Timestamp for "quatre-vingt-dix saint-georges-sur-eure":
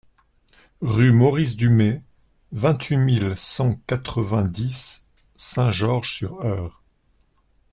3.85-6.81